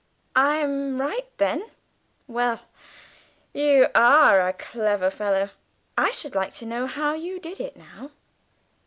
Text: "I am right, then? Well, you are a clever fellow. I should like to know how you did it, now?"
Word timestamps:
"I 0.35 0.55
am 0.55 0.99
right, 0.99 1.27
then? 1.37 1.63
Well, 2.25 2.61
you 3.53 3.85
are 3.93 4.47
a 4.47 4.51
clever 4.51 5.11
fellow. 5.11 5.51
I 5.95 6.09
should 6.09 6.33
like 6.33 6.53
to 6.55 6.65
know 6.65 6.87
how 6.87 7.13
you 7.13 7.39
did 7.39 7.59
it, 7.59 7.77
now?" 7.77 8.09